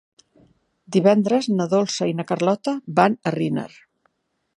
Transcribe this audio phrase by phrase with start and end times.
[0.95, 3.69] Divendres na Dolça i na Carlota van a Riner.